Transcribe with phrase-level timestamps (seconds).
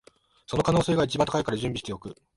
[0.47, 2.15] その可能性が一番高いから準備しておく